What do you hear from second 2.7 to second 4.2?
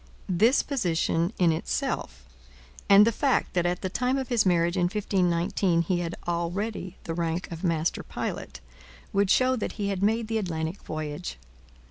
and the fact that at the time